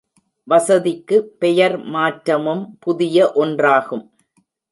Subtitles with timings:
[0.47, 4.03] வசதிக்கு பெயர் மாற்றமும் புதிய ஒன்றாகும்.